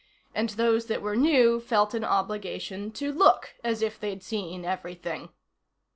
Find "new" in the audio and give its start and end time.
1.15-1.59